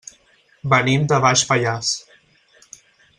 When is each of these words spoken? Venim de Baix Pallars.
Venim 0.73 1.05
de 1.11 1.19
Baix 1.27 1.43
Pallars. 1.51 1.93